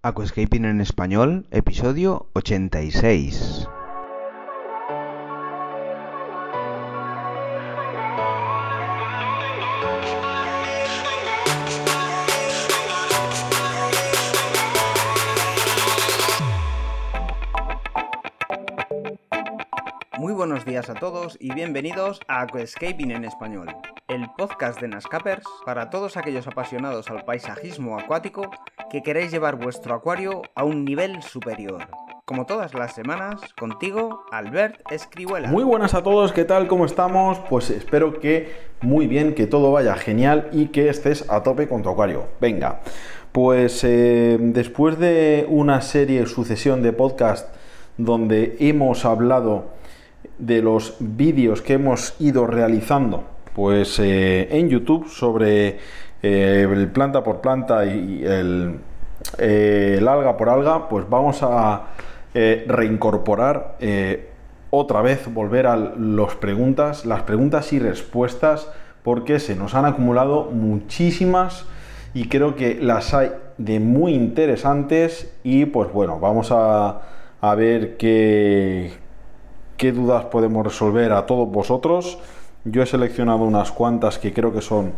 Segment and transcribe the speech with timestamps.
[0.00, 3.66] Aquascaping en español, episodio 86.
[20.78, 23.66] A todos y bienvenidos a Aquascaping en español,
[24.06, 28.48] el podcast de Nascapers para todos aquellos apasionados al paisajismo acuático
[28.88, 31.88] que queréis llevar vuestro acuario a un nivel superior.
[32.24, 35.48] Como todas las semanas, contigo, Albert Escribuela.
[35.48, 36.68] Muy buenas a todos, ¿qué tal?
[36.68, 37.40] ¿Cómo estamos?
[37.50, 41.82] Pues espero que muy bien, que todo vaya genial y que estés a tope con
[41.82, 42.26] tu acuario.
[42.40, 42.82] Venga,
[43.32, 47.52] pues eh, después de una serie, sucesión de podcast
[47.96, 49.76] donde hemos hablado
[50.38, 53.24] de los vídeos que hemos ido realizando
[53.58, 55.78] pues eh, en YouTube sobre
[56.22, 58.78] eh, el planta por planta y el,
[59.36, 61.86] eh, el, alga por alga, pues vamos a
[62.32, 63.78] reincorporar
[64.70, 68.70] otra vez, volver a las preguntas, las preguntas y respuestas,
[69.02, 71.64] porque se nos han acumulado muchísimas
[72.14, 77.00] y creo que las hay de muy interesantes y pues bueno, vamos a,
[77.40, 78.92] a ver qué,
[79.78, 82.18] qué dudas podemos resolver a todos vosotros.
[82.64, 84.92] Yo he seleccionado unas cuantas que creo que son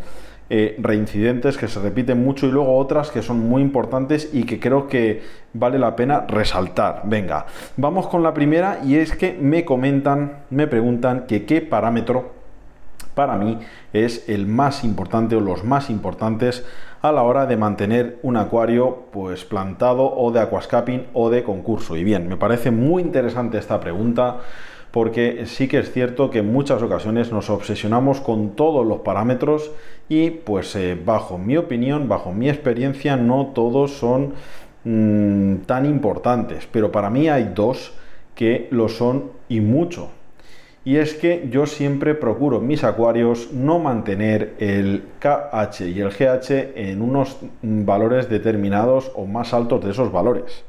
[0.49, 4.59] eh, reincidentes, que se repiten mucho, y luego otras que son muy importantes y que
[4.59, 5.21] creo que
[5.53, 7.03] vale la pena resaltar.
[7.05, 7.45] Venga,
[7.77, 12.40] vamos con la primera y es que me comentan, me preguntan que qué parámetro
[13.13, 13.59] para mí
[13.93, 16.65] es el más importante o los más importantes
[17.01, 21.97] a la hora de mantener un acuario pues plantado o de aquascaping o de concurso.
[21.97, 24.37] Y bien, me parece muy interesante esta pregunta
[24.91, 29.71] porque sí que es cierto que en muchas ocasiones nos obsesionamos con todos los parámetros
[30.09, 34.33] y pues eh, bajo mi opinión, bajo mi experiencia, no todos son
[34.83, 37.93] mmm, tan importantes, pero para mí hay dos
[38.35, 40.09] que lo son y mucho.
[40.83, 46.09] Y es que yo siempre procuro en mis acuarios no mantener el KH y el
[46.09, 50.63] GH en unos valores determinados o más altos de esos valores.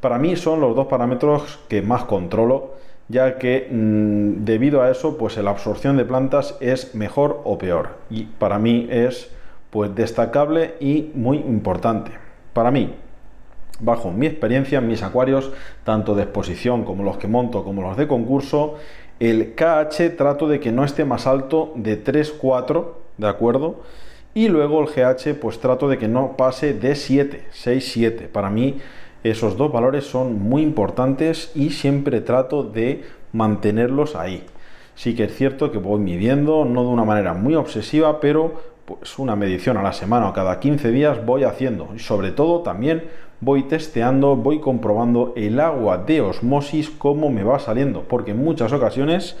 [0.00, 2.74] Para mí son los dos parámetros que más controlo
[3.08, 7.90] ya que mmm, debido a eso, pues la absorción de plantas es mejor o peor.
[8.10, 9.30] Y para mí es
[9.70, 12.12] pues destacable y muy importante.
[12.52, 12.94] Para mí,
[13.80, 15.52] bajo mi experiencia en mis acuarios,
[15.84, 18.76] tanto de exposición como los que monto como los de concurso,
[19.20, 22.86] el KH trato de que no esté más alto de 3-4,
[23.18, 23.82] ¿de acuerdo?
[24.34, 28.28] Y luego el GH pues trato de que no pase de 7, 6-7.
[28.28, 28.78] Para mí
[29.22, 34.44] esos dos valores son muy importantes y siempre trato de mantenerlos ahí.
[34.96, 39.18] Sí que es cierto que voy midiendo, no de una manera muy obsesiva, pero pues
[39.18, 41.90] una medición a la semana o cada 15 días voy haciendo.
[41.94, 43.04] Y sobre todo también
[43.40, 48.72] voy testeando, voy comprobando el agua de osmosis, cómo me va saliendo, porque en muchas
[48.72, 49.36] ocasiones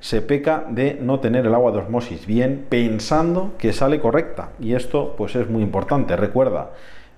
[0.00, 4.50] se peca de no tener el agua de osmosis bien pensando que sale correcta.
[4.58, 6.16] Y esto pues es muy importante.
[6.16, 6.70] Recuerda,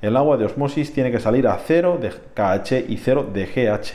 [0.03, 3.93] el agua de osmosis tiene que salir a 0 de KH y 0 de GH.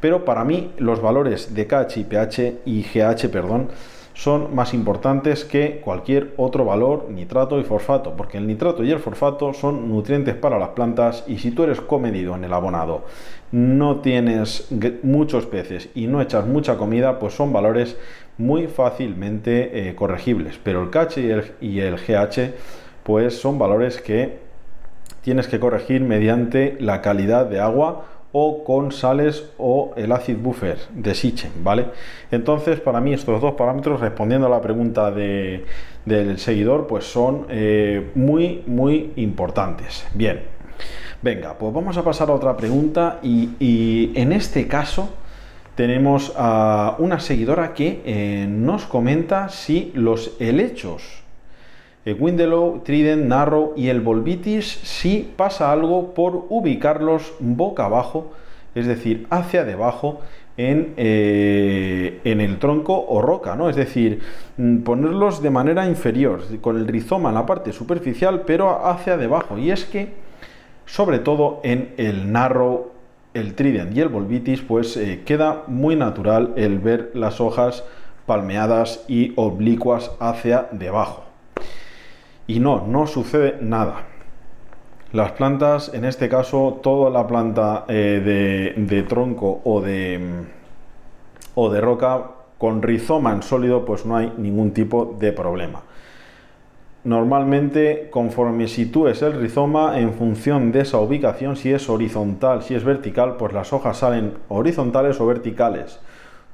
[0.00, 3.68] Pero para mí los valores de KH y pH y GH, perdón,
[4.18, 8.98] son más importantes que cualquier otro valor, nitrato y fosfato, porque el nitrato y el
[8.98, 13.04] fosfato son nutrientes para las plantas y si tú eres comedido en el abonado,
[13.52, 14.66] no tienes
[15.04, 17.96] muchos peces y no echas mucha comida, pues son valores
[18.38, 20.58] muy fácilmente eh, corregibles.
[20.64, 22.54] Pero el KH y el, y el GH,
[23.04, 24.40] pues son valores que
[25.22, 30.78] tienes que corregir mediante la calidad de agua o con sales o el acid buffer
[30.94, 31.86] de Sichen, ¿vale?
[32.30, 35.64] Entonces, para mí estos dos parámetros, respondiendo a la pregunta de,
[36.04, 40.06] del seguidor, pues son eh, muy, muy importantes.
[40.14, 40.42] Bien,
[41.22, 45.08] venga, pues vamos a pasar a otra pregunta y, en este caso
[45.74, 51.27] tenemos a una seguidora que eh, nos comenta si los helechos el
[52.06, 58.32] Windelow, Trident, Narrow y el Volvitis si pasa algo por ubicarlos boca abajo,
[58.74, 60.20] es decir, hacia debajo
[60.56, 63.70] en, eh, en, el tronco o roca, ¿no?
[63.70, 64.20] Es decir,
[64.56, 69.56] mm, ponerlos de manera inferior, con el rizoma en la parte superficial, pero hacia debajo.
[69.56, 70.08] Y es que,
[70.84, 72.90] sobre todo en el Narrow,
[73.34, 77.84] el Trident y el Volvitis, pues eh, queda muy natural el ver las hojas
[78.26, 81.27] palmeadas y oblicuas hacia debajo.
[82.48, 84.06] Y no, no sucede nada.
[85.12, 90.18] Las plantas, en este caso, toda la planta eh, de, de, tronco o de,
[91.54, 92.22] o de roca
[92.56, 95.82] con rizoma en sólido, pues no hay ningún tipo de problema.
[97.04, 102.84] normalmente conforme sitúes el rizoma en función de esa ubicación, si es horizontal, si es
[102.84, 106.00] vertical, pues las hojas salen horizontales o verticales.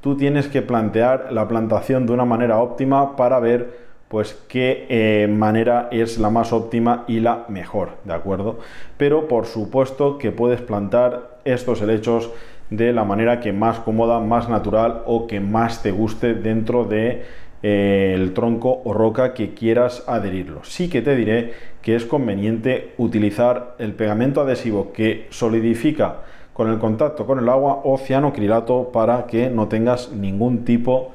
[0.00, 5.26] Tú tienes que plantear la plantación de una manera óptima para ver pues qué eh,
[5.26, 8.61] manera es la más óptima y la mejor, ¿de acuerdo?
[8.96, 12.31] Pero por supuesto que puedes plantar estos helechos
[12.70, 17.25] de la manera que más cómoda, más natural o que más te guste dentro de
[17.64, 20.62] eh, el tronco o roca que quieras adherirlo.
[20.62, 21.52] Sí que te diré
[21.82, 26.19] que es conveniente utilizar el pegamento adhesivo que solidifica
[26.52, 31.11] con el contacto con el agua o cianocrilato para que no tengas ningún tipo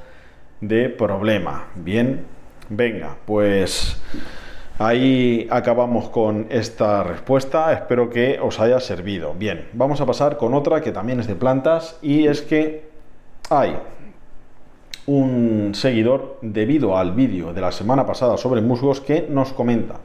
[0.59, 1.67] de problema.
[1.75, 2.25] Bien,
[2.69, 4.01] venga, pues
[4.77, 7.73] ahí acabamos con esta respuesta.
[7.73, 9.33] Espero que os haya servido.
[9.33, 12.89] Bien, vamos a pasar con otra que también es de plantas y es que
[13.49, 13.77] hay
[15.05, 19.95] un seguidor debido al vídeo de la semana pasada sobre musgos que nos comenta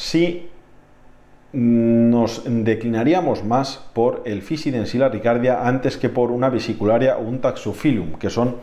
[0.00, 0.48] si
[1.52, 8.14] nos declinaríamos más por el Fisidensia ricardia antes que por una vesicularia o un taxophilum,
[8.14, 8.56] que son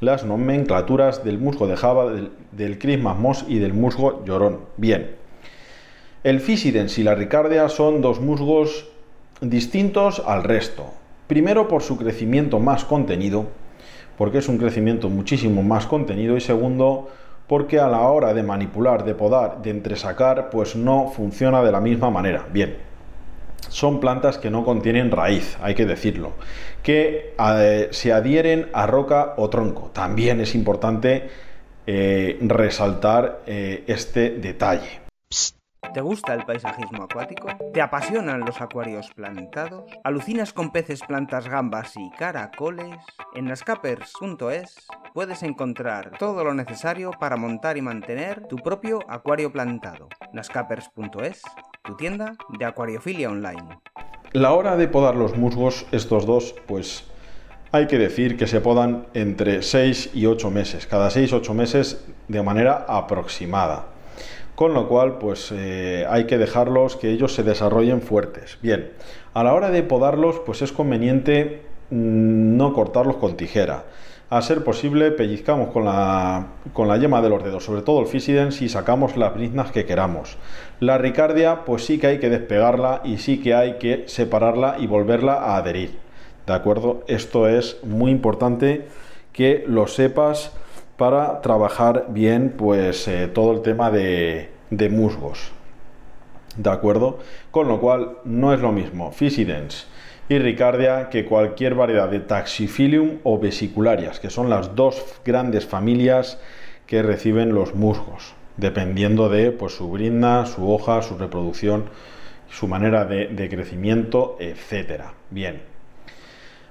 [0.00, 4.60] las nomenclaturas del musgo de Java, del, del Christmas y del musgo llorón.
[4.76, 5.16] Bien,
[6.24, 8.88] el Fisidensia y la ricardia son dos musgos
[9.40, 10.86] distintos al resto.
[11.26, 13.46] Primero por su crecimiento más contenido,
[14.16, 17.08] porque es un crecimiento muchísimo más contenido y segundo,
[17.46, 21.80] porque a la hora de manipular, de podar, de entresacar, pues no funciona de la
[21.80, 22.46] misma manera.
[22.52, 22.76] Bien,
[23.68, 26.32] son plantas que no contienen raíz, hay que decirlo,
[26.82, 29.90] que eh, se adhieren a roca o tronco.
[29.92, 31.28] También es importante
[31.86, 35.08] eh, resaltar eh, este detalle.
[35.94, 37.48] ¿Te gusta el paisajismo acuático?
[37.72, 39.90] ¿Te apasionan los acuarios plantados?
[40.04, 42.96] ¿Alucinas con peces, plantas, gambas y caracoles?
[43.34, 50.08] En nascapers.es puedes encontrar todo lo necesario para montar y mantener tu propio acuario plantado.
[50.32, 51.42] nascapers.es,
[51.88, 53.80] tu tienda de acuariofilia online.
[54.32, 57.04] La hora de podar los musgos, estos dos, pues
[57.72, 62.42] hay que decir que se podan entre 6 y 8 meses, cada 6-8 meses de
[62.42, 63.86] manera aproximada
[64.54, 68.58] con lo cual pues eh, hay que dejarlos que ellos se desarrollen fuertes.
[68.60, 68.90] Bien,
[69.32, 73.84] a la hora de podarlos pues es conveniente mm, no cortarlos con tijera.
[74.30, 78.06] A ser posible pellizcamos con la, con la yema de los dedos, sobre todo el
[78.06, 80.36] Fisidens y sacamos las briznas que queramos.
[80.80, 84.86] La ricardia pues sí que hay que despegarla y sí que hay que separarla y
[84.86, 85.98] volverla a adherir.
[86.46, 87.04] ¿De acuerdo?
[87.08, 88.88] Esto es muy importante
[89.32, 90.52] que lo sepas
[90.98, 94.50] para trabajar bien pues eh, todo el tema de,
[94.90, 95.52] musgos.
[96.54, 97.18] ¿De acuerdo?
[97.50, 99.86] Con lo cual no es lo mismo Fisidens
[100.28, 106.38] y Ricardia que cualquier variedad de Taxifilium o vesicularias, que son las dos grandes familias
[106.86, 111.86] que reciben los musgos, dependiendo de pues, su brinda, su hoja, su reproducción,
[112.50, 115.12] su manera de, crecimiento, etcétera.
[115.30, 115.62] Bien.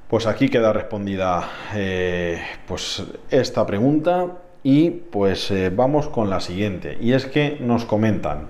[0.08, 6.98] Pues aquí queda respondida eh, pues esta pregunta y pues eh, vamos con la siguiente.
[7.02, 8.48] Y es que nos comentan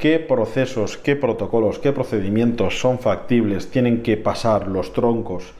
[0.00, 5.52] qué procesos, qué protocolos, qué procedimientos son factibles, tienen que pasar los troncos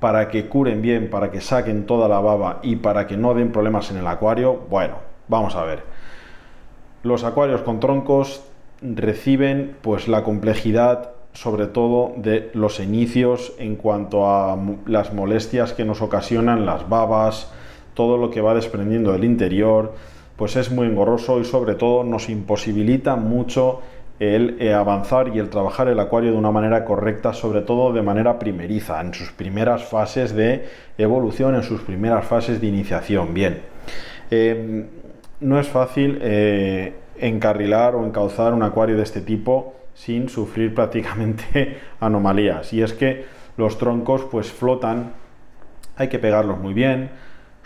[0.00, 3.52] para que curen bien, para que saquen toda la baba y para que no den
[3.52, 4.60] problemas en el acuario.
[4.68, 4.96] Bueno,
[5.28, 5.82] vamos a ver.
[7.02, 8.44] Los acuarios con troncos
[8.82, 15.84] reciben pues la complejidad sobre todo de los inicios en cuanto a las molestias que
[15.86, 17.50] nos ocasionan las babas,
[17.94, 19.94] todo lo que va desprendiendo del interior,
[20.36, 23.80] pues es muy engorroso y sobre todo nos imposibilita mucho
[24.18, 28.02] el eh, avanzar y el trabajar el acuario de una manera correcta, sobre todo de
[28.02, 30.66] manera primeriza, en sus primeras fases de
[30.96, 33.34] evolución, en sus primeras fases de iniciación.
[33.34, 33.60] Bien,
[34.30, 34.86] em,
[35.40, 41.78] no es fácil eh, encarrilar o encauzar un acuario de este tipo sin sufrir prácticamente
[42.00, 42.72] anomalías.
[42.72, 43.24] Y es que
[43.56, 45.12] los troncos pues flotan,
[45.96, 47.10] hay que pegarlos muy bien,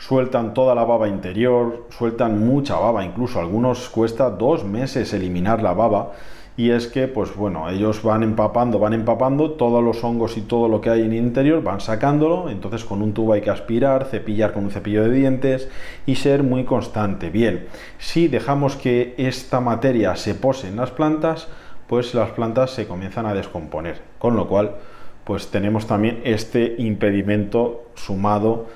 [0.00, 5.74] sueltan toda la baba interior, sueltan mucha baba, incluso algunos cuesta dos meses eliminar la
[5.74, 6.12] baba.
[6.56, 10.68] Y es que, pues bueno, ellos van empapando, van empapando todos los hongos y todo
[10.68, 14.06] lo que hay en el interior, van sacándolo, entonces con un tubo hay que aspirar,
[14.06, 15.68] cepillar con un cepillo de dientes
[16.06, 17.30] y ser muy constante.
[17.30, 17.66] Bien,
[17.98, 21.48] si dejamos que esta materia se pose en las plantas,
[21.86, 24.00] pues las plantas se comienzan a descomponer.
[24.18, 24.76] Con lo cual,
[25.24, 28.66] pues tenemos también este impedimento sumado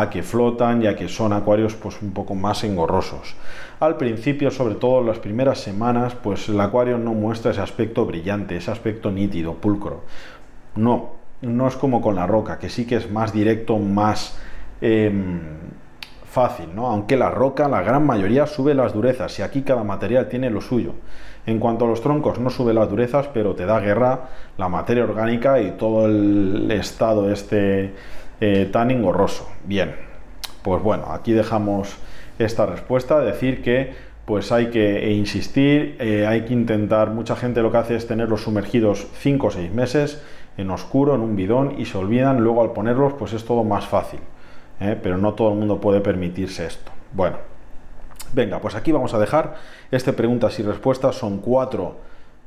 [0.00, 3.36] a que flotan y a que son acuarios pues un poco más engorrosos.
[3.80, 8.04] Al principio, sobre todo en las primeras semanas, pues el acuario no muestra ese aspecto
[8.04, 10.02] brillante, ese aspecto nítido, pulcro.
[10.74, 14.36] No, no es como con la roca, que sí que es más directo, más
[14.80, 15.40] em,
[16.24, 16.88] fácil, ¿no?
[16.88, 20.60] Aunque la roca, la gran mayoría sube las durezas y aquí cada material tiene lo
[20.60, 20.94] suyo.
[21.46, 25.04] En cuanto a los troncos, no sube las durezas, pero te da guerra la materia
[25.04, 27.94] orgánica y todo el estado este
[28.40, 29.48] eh, tan engorroso.
[29.64, 29.94] Bien,
[30.62, 31.96] pues bueno, aquí dejamos
[32.38, 33.92] esta respuesta, decir que
[34.24, 38.42] pues hay que insistir, eh, hay que intentar, mucha gente lo que hace es tenerlos
[38.42, 40.22] sumergidos 5 o 6 meses
[40.56, 43.86] en oscuro, en un bidón y se olvidan, luego al ponerlos pues es todo más
[43.86, 44.20] fácil,
[44.80, 44.98] ¿eh?
[45.02, 46.90] pero no todo el mundo puede permitirse esto.
[47.12, 47.36] Bueno,
[48.32, 49.56] venga, pues aquí vamos a dejar
[49.90, 51.96] este preguntas y respuestas, son cuatro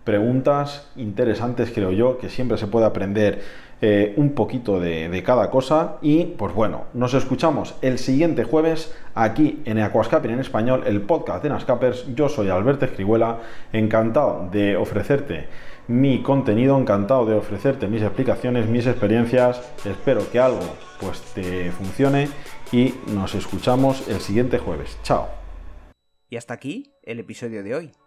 [0.08, 3.42] preguntas interesantes creo yo, que siempre se puede aprender
[3.82, 5.98] eh, un poquito de, cada cosa.
[6.02, 11.44] Y pues bueno, nos escuchamos el siguiente jueves aquí en Aquascaping en español, el podcast
[11.44, 12.06] de Nascapers.
[12.16, 13.40] Yo soy Alberto Escribuela,
[13.74, 15.48] encantado de ofrecerte
[15.90, 19.62] mi contenido, encantado de ofrecerte mis explicaciones, mis experiencias.
[19.84, 20.62] Espero que algo
[21.02, 22.30] pues te funcione
[22.72, 24.98] y nos escuchamos el siguiente jueves.
[25.04, 25.28] Chao.
[26.30, 28.07] Y hasta aquí el episodio de hoy.